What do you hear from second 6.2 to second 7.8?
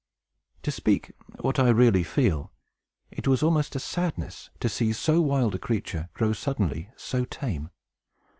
suddenly so tame.